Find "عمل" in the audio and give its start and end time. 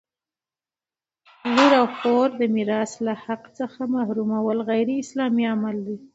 5.53-5.77